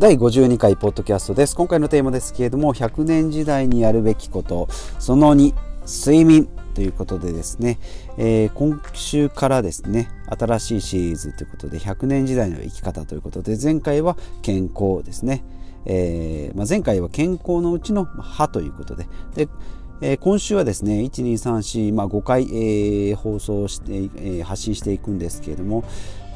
[0.00, 1.54] 第52回ポッドキャストです。
[1.54, 4.66] 今回のテーマですけれども100年時代にやるべきこと
[4.98, 5.54] その2
[5.86, 7.78] 睡眠ということでですね、
[8.16, 10.08] えー、今週からですね
[10.38, 15.44] 新しいシリーズということで100年時代の生き方ということで前回は健康ですね、
[15.84, 19.06] えー、まあ、前回は健康のうちの歯ということで。
[19.34, 19.48] で
[20.02, 25.84] えー、今週はですね1234、まあ、5回、えー、放送して、えー、発信していくんですけれども、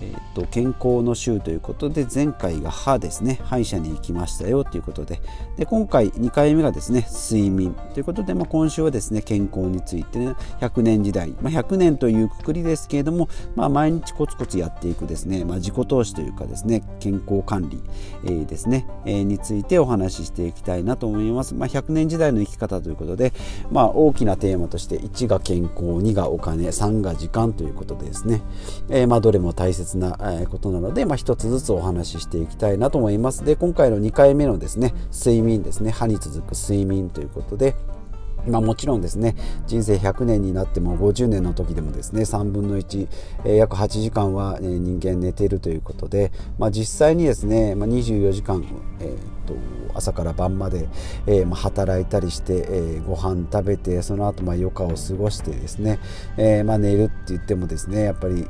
[0.00, 3.40] えーと、健康の週ということで前回が歯ですね。
[3.44, 5.20] 歯医者に行きましたよということで。
[5.56, 17.82] で今回2回目がですね睡眠ということで、まあ、今週はですね健康について、ね、100年時代、まあ、100年というくくりですけれども、まあ、毎日コツコツやっていくですね、まあ、自己投資というかですね健康管理、
[18.24, 23.32] えー、ですね、えー、についてお話ししていきたいなと思います、まあ、100年時代の生き方ということで、
[23.70, 28.42] まあ、大きなテーマとして1が健康2がお金3が時間ということでですね、
[28.90, 30.18] えー、まあどれも大切切な
[30.50, 33.44] ことなので、まあ、一つずつお話ししていきたいなと思います。
[33.44, 37.74] で今回の2回目のですね睡眠ですね歯に続く睡眠ということで
[38.50, 39.34] まあ、もちろんですね
[39.66, 43.08] 人生100年になっても50年の時でもですね3分の1、
[43.44, 48.64] えー、約8時間は、えー、人間寝ているということで、まあ、実際にですね、まあ、24時間、
[49.00, 49.54] えー、っと
[49.94, 50.88] 朝から晩まで、
[51.26, 55.98] えーまあ、働いたりして、えー、ご飯食べてその後まあ余暇を過ごしてですね、
[56.36, 58.46] えーまあ、寝るって言ってもですねやっぱり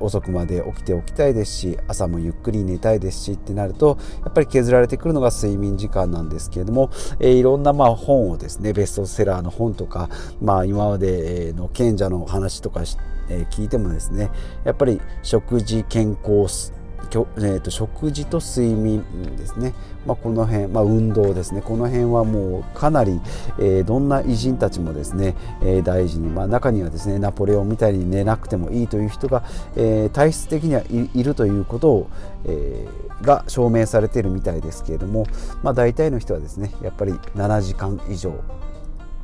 [0.00, 10.08] 遅くまで起きておきたいですし朝もゆっくり寝たいですしってなるとやっぱり削られてくるのが睡眠時間なんですけれども、えー、いろんなまあ本をですねベストセラーの本とか、
[10.40, 12.82] まあ、今までの賢者の話とか、
[13.28, 14.30] えー、聞いてもですね
[14.64, 19.04] やっぱり食事健康えーと、食事と睡眠
[19.36, 19.74] ですね、
[20.06, 21.62] まあ、この辺、まあ、運動ですね。
[21.62, 23.20] この辺はもうかなり、
[23.58, 29.42] えー、どんな偉人たちもですね、えー、大事に、まあ、中にはですねナポレオンみたいに寝なくてもいいという人が、
[29.76, 30.82] えー、体質的には
[31.14, 32.10] いるということを、
[32.46, 35.26] えー、が証明されているみたいですけれども、
[35.62, 38.34] まあ、大体の人はですねやっぱり7時間以上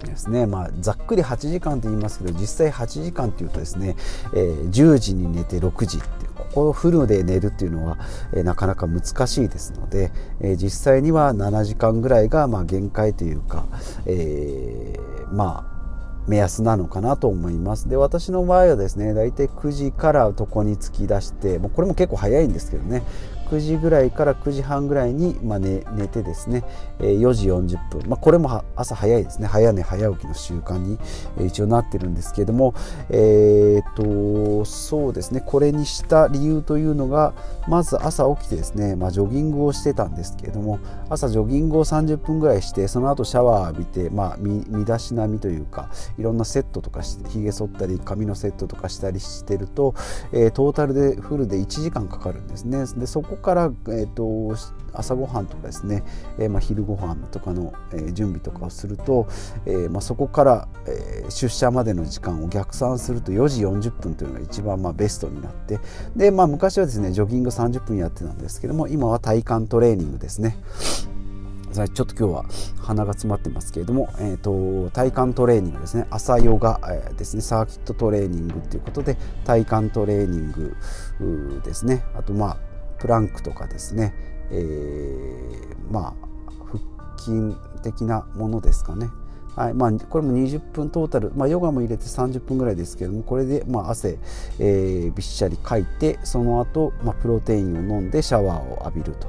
[0.05, 0.47] ですね。
[0.47, 3.97] まあ、ざっくり8時間と言いますけど実際8時間というとですね、
[4.34, 6.26] えー、10時に寝て6時って
[6.56, 7.99] こをフルで寝るっていうのは、
[8.33, 13.67] え、なかなか難しいですので、え、実際には7時間ぐらいがまあ限界というか、
[14.06, 15.77] えー、まあ
[16.27, 17.89] 目安なのかなと思います。
[17.89, 23.03] で私の場合はですね大体9時から床に突き出してもうこれも結構早いんですけどね。
[23.51, 26.65] 9時ぐらいから9時半ぐらいに、まあ寝、寝てですね。
[27.01, 29.47] え4時40分、まあ、これも朝早いですね。
[29.47, 30.99] 早寝早起きの習慣に
[31.39, 32.75] え一応なってるんですけれども。
[33.11, 35.41] えー、っとそうですね。
[35.41, 37.34] これにした理由というのが
[37.69, 40.78] まず朝起きてですね、まあ、ジョギングをしてたんですけれども
[41.09, 49.95] 朝ジョギングを30分ぐらいしてその後シャワー浴びて、まあ、身だしなみというかいろんなセットとかしてひげ剃ったり髪のセットとかしたりしてると、
[50.33, 52.84] えー、トータルでフルで1時間かかるんですね。
[52.97, 54.57] でそこから、えーと、
[54.93, 56.03] 朝ごはんとかですね、
[56.39, 59.27] えー、まあ、昼ごはんとかの、えー、準備とかをすると、
[59.67, 65.81] えー、まあ、そこから、え出社までの時間を逆算すると4時40分というのが一番まあベストになって
[66.15, 70.57] で、まあ、昔はですねジョギング30分やってたんですけども今は体幹トレーニングですね。
[71.93, 72.45] ちょっと今日は
[72.81, 76.07] 鼻が詰まってますけれども、えーと、体幹トレーニングですね。
[76.09, 77.43] 朝ヨガ、えー、ですね。
[77.43, 82.03] サーキットトレーニングということで体幹トレーニングですね。
[82.17, 82.57] あとまあ
[83.06, 84.12] プランクとかですね、
[84.50, 86.15] えー、まあ
[86.67, 89.09] 腹筋的なものですかね。
[89.55, 94.19] はいまあ、これも20分トータル、まあ、ヨガも入れて30分ぐらいですけどもこれで、ま、汗、
[94.59, 99.28] えー、びっしゃりかいてその後、まプロテインを飲んでシャワーを浴びると、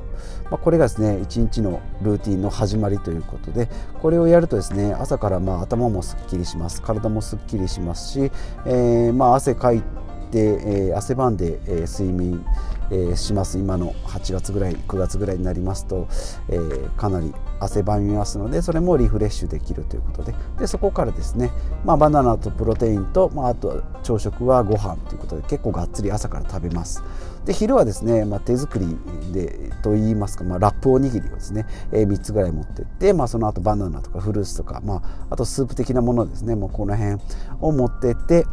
[0.52, 3.70] まあ、これがですね一日のルーティンの始まりということで
[4.02, 6.82] これをやるとですね朝からまあ頭もすっきりします。
[6.82, 8.20] 体もすっきりしますし、
[8.66, 9.86] えー、ま汗かいて、
[10.34, 12.44] えー、汗ばんで、え、睡眠
[12.92, 13.58] えー、します。
[13.58, 16.08] 今の8月ぐらい9月ぐらいになりますと、
[16.50, 20.36] えー、かなり汗ばみますのでそれもリフレッシュできるということで。
[20.60, 21.52] でそこからですね、
[21.86, 27.04] まあ、バナナとプロテインと、まあ、あと朝食はご飯ということで結構がっつり朝から食べます。
[27.46, 28.98] で昼はですね、まあ、手作り
[29.32, 37.22] でといいますか、まあ、ラップおにぎりをですね、えー、3つぐらい持ってって、まあ、その後バナナとかフルーツとか、まあ、あとスープ的なものですねもうこの辺
[37.62, 38.46] を持ってって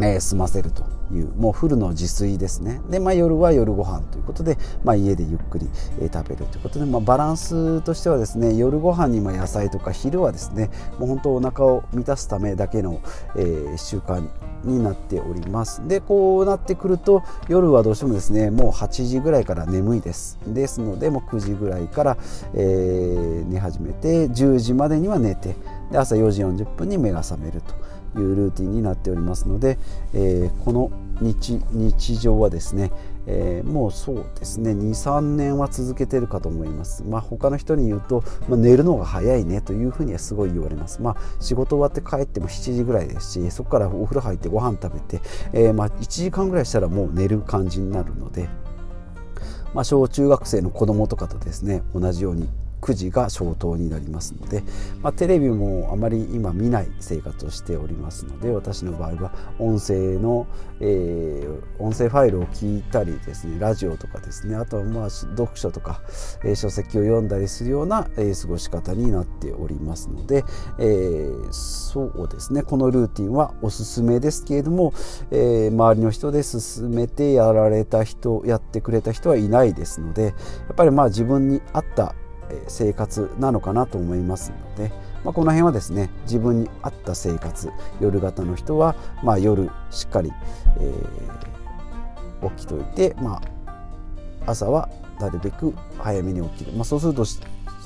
[0.00, 0.97] えー、済ませると。
[1.12, 2.80] いうもうフルの自炊ですね。
[2.90, 5.68] で、まあ、夜は夜ご飯ということで、まあ、家でゆっくり、
[6.00, 13.00] え、食べるということで、まあ、バランスとしてはですね夜ご飯にも野菜とか昼はですねもう本当お腹を満たすためだけの、
[13.36, 14.26] えー、習慣
[14.64, 15.86] になっております。
[15.86, 20.38] でこうなってくると夜はどうしてもですねもう8時ぐらいから眠いです。
[20.46, 22.16] ですのでもう9時ぐらいから、
[22.54, 25.54] えー、寝始めて10時までには寝て
[25.90, 27.62] で朝4時40分に目が覚める
[28.14, 29.78] というルーティンになっておりますので、
[30.12, 30.90] えー、この
[31.20, 32.92] 日日常はですね、
[33.26, 45.20] えー、もうそうですね23年は続けてるかと思います、まあ、他の人に言うと、まあ、寝るのが早いねというふうにはすごい言われます、まあ、仕事終わって帰っても7時ぐらいですしそこからお風呂入ってご飯食べて、
[45.52, 48.48] えー、まあ1時間ぐらいしたらもう寝る感じになるので、
[49.74, 52.48] まあ、小中学生の子供とかとですね同じように
[52.88, 54.62] 9時が消灯になりますので、
[55.02, 60.46] まあ、テレビもあまり今見ない生活をしておりますので私の場合は音声の、
[60.80, 66.00] えー、音声ファイルを聞いたりですねラジオとかですねあとはまあ読書とか、
[66.44, 70.44] えー、書籍を読んだりするような、えー、過ごし方になっておりますので、
[70.78, 74.94] えー、そうですねこのルーティンはおすすめですけれども、
[75.30, 80.30] えー、周りの人で進めてやられた人やってくれた人はいないですのでや
[80.72, 82.14] っぱりまあ自分に合った
[82.68, 84.92] 生活なのかなと思いますので、
[85.24, 90.32] まあ、この辺はですね自分に合った生活夜型の人は、まあ、夜しっかり、
[90.80, 94.88] えー、起きといて、まあ、朝は
[95.20, 97.24] なるべく早めに起きる、まあ、そうすると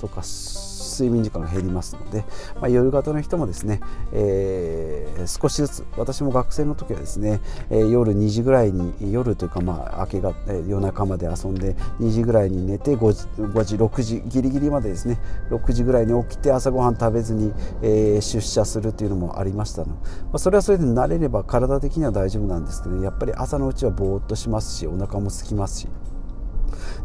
[0.03, 2.25] そうか睡眠時間が減りますので、
[2.57, 3.81] まあ、夜型の人もですね、
[4.13, 7.41] えー、少しずつ私も学生の時はですね、
[7.71, 15.21] えー、夜2時ぐらいに夜というかまあ明けが、えー、夜中まで遊んで2時ぐらいに寝て5時 ,5 時6時ギリギリまでですね
[15.51, 20.01] 6時ぐらいに起きて朝ごはん食べずに、え、出社するというのもありましたの、ま
[20.35, 25.89] あ、それはそれで慣れれば体的には大丈夫なんですけど、やっぱり朝のうちはぼーっとしますしお腹も空きますし。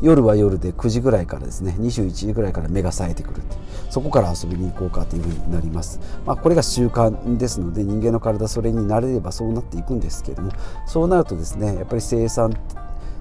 [0.02, 3.42] 夜は夜で9時ぐらいからですね21時ぐらいから目が冴えてくる
[3.90, 10.52] そこから遊びに行こうかというふうになります、まあ、これが習慣ですので人間の体それに慣れればそうなっていくんですけれども
[10.86, 12.54] そうなるとですねやっぱり生産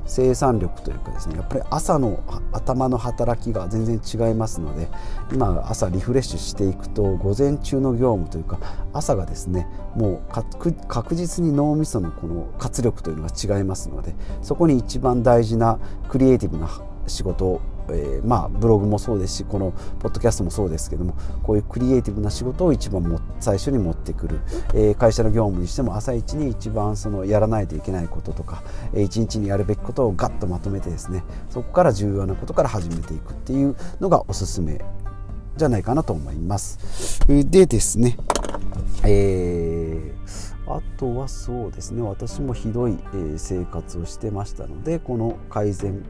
[0.06, 2.22] 生産力というかですねやっぱり朝の
[2.52, 4.88] 頭の働きが全然違いますので
[5.32, 8.58] 今朝リフレッシュしていくと午前中の業務というか
[8.92, 15.78] 朝がですねもう確実に脳みそのこの活力というのが違いますのでそこに一番大事な
[16.08, 16.68] クリエイティブな
[17.06, 17.60] 仕事を
[17.90, 24.40] えー、まあブログもそうですしこのポッドキャストもそうですけどもこういうクリエイティブな仕事を一番も最初に持ってくる、
[24.74, 28.62] えー、会社の業務にしても朝一に一番そのやらないといけないこととか、
[28.94, 34.80] えー、一日にやるべきことをガッとまとめてですねそこから重要なことから始めていくっていうのがおすすめ
[35.56, 37.26] じゃないかなと思います。
[37.26, 38.16] でですね、
[39.04, 42.98] えー、あとはそうですね私もひどい
[43.36, 46.04] 生活をしてましたのでこの改善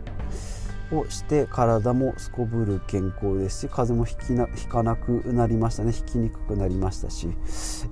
[0.93, 5.93] をして体もすこぶる健康ですし風邪もひきなひかなくなりましたね。
[5.93, 7.29] ひきにくくなりましたし、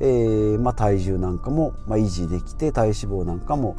[0.01, 3.77] えー、まあ、体重なんかも、ま維持できて体脂肪なんかも、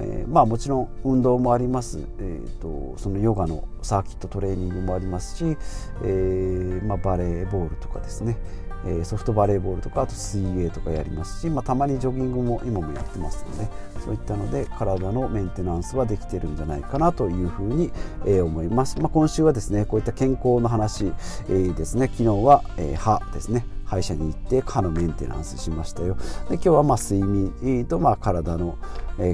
[0.00, 5.56] えー、まあ、もちろん運動もあります、えーと、そのヨガのサーキットトレーニングもありますし、
[6.04, 8.36] えまあ、バレーボールとかですね。
[8.84, 13.68] えソフトバレーボールとかあと水泳とかやりますし、まあ、たまにジョギングも今もやってますので
[14.04, 17.92] そういったので体のメンテナンスはできてるんじゃないかなというふうに、
[18.26, 21.12] え思います、まあ、今週はですねこういった健康の話、
[21.48, 22.08] えですね。
[22.08, 23.64] 昨日は、え歯ですね。
[23.92, 26.16] 歯医者に行って歯のメンテナンスしましたよ。
[26.48, 28.78] で今日はま睡眠とま体の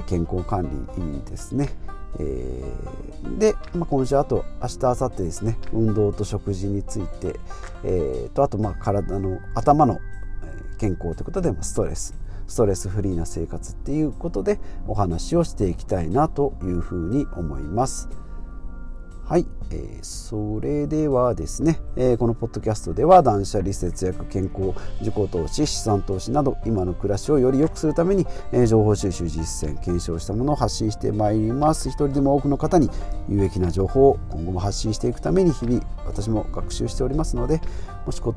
[0.05, 1.69] 健康管理ですね。
[2.19, 5.57] えー、で、まあ、今週あと明日明後日ですね。
[5.71, 7.39] 運動と食事について、
[7.85, 9.99] えー、とあとまあ体の頭の
[10.77, 12.13] 健康ということで、ま、ストレス。
[12.45, 18.09] ストレスフリーな生活っていうことでお話をしていきたいなというふうに思います。
[19.29, 31.89] はい、えー、それではですね、えー、このポッドキャストでは断捨離節約健康自己投資資産投資など今の暮らしをより良くするために、えー、情報収集実践検証したものを発信してまいります。
[31.89, 32.89] 一人でも多くの方に
[33.27, 37.61] 有益な情報を今後も発信していくために日々私も学習しておりますので
[38.07, 38.33] もしこ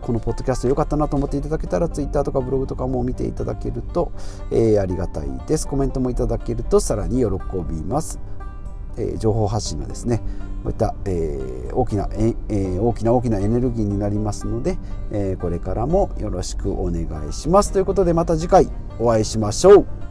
[0.00, 4.12] このポッドキャスト良かったなと思っていただけたら Twitter とかブログとかも見ていただけると、
[4.50, 5.68] えありがたいです。
[5.68, 7.26] コメントもいただけるとさらに喜
[7.68, 8.18] びます。
[8.96, 10.22] え情報発信のですね
[10.62, 12.34] こういった、え、大きな、え、
[12.78, 14.78] 大きな大きなエネルギーになりますので、
[15.10, 17.72] え、これからもよろしくお願いします。
[17.72, 18.68] ということでまた次回
[19.00, 20.01] お会いしましょう。